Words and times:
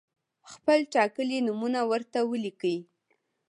خپل 0.51 0.79
ټاکلي 0.93 1.39
نومونه 1.47 1.79
ورته 1.91 2.19
ولیکئ. 2.31 2.77